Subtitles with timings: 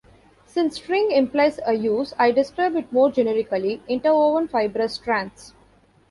[0.47, 5.53] Since "string" implies a use, I describe it more generically: interwoven fibrous strands.